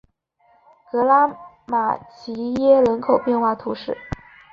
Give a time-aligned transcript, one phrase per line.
[0.91, 1.27] 格拉
[1.67, 3.95] 马齐耶人口变化图示